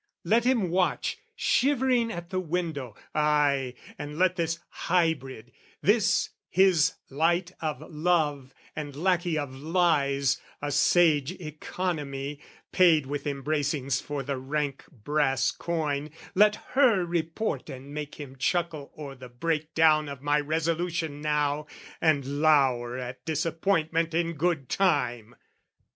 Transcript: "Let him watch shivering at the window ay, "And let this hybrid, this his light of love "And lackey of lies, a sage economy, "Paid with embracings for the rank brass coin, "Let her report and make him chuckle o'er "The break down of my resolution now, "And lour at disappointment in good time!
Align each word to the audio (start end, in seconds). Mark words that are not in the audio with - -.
"Let 0.23 0.45
him 0.45 0.71
watch 0.71 1.19
shivering 1.35 2.11
at 2.11 2.31
the 2.31 2.39
window 2.39 2.95
ay, 3.13 3.75
"And 3.99 4.17
let 4.17 4.35
this 4.35 4.57
hybrid, 4.69 5.51
this 5.83 6.29
his 6.49 6.95
light 7.11 7.51
of 7.61 7.81
love 7.87 8.51
"And 8.75 8.95
lackey 8.95 9.37
of 9.37 9.53
lies, 9.53 10.41
a 10.59 10.71
sage 10.71 11.33
economy, 11.33 12.39
"Paid 12.71 13.05
with 13.05 13.25
embracings 13.27 14.01
for 14.01 14.23
the 14.23 14.37
rank 14.37 14.85
brass 14.91 15.51
coin, 15.51 16.09
"Let 16.33 16.55
her 16.73 17.05
report 17.05 17.69
and 17.69 17.93
make 17.93 18.15
him 18.15 18.37
chuckle 18.37 18.91
o'er 18.97 19.13
"The 19.13 19.29
break 19.29 19.75
down 19.75 20.09
of 20.09 20.23
my 20.23 20.39
resolution 20.39 21.21
now, 21.21 21.67
"And 22.01 22.41
lour 22.41 22.97
at 22.97 23.23
disappointment 23.23 24.15
in 24.15 24.33
good 24.33 24.67
time! 24.67 25.35